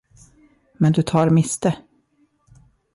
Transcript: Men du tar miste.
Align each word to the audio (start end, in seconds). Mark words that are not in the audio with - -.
Men 0.79 0.91
du 0.93 1.01
tar 1.01 1.29
miste. 1.29 1.77